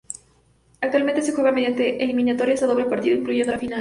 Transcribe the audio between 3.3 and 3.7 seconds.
la final.